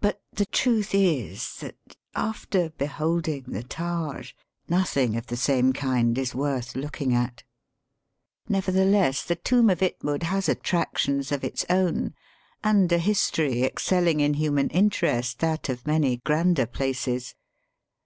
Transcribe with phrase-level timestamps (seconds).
[0.00, 4.32] But the truth is that, after beholding the Taj,
[4.68, 7.44] nothing of the same kind is worth looking at.
[8.48, 12.12] Never theless the tomb of Itmud has attractions of its own,
[12.64, 17.36] and a history excelling in human interest that of many grander places.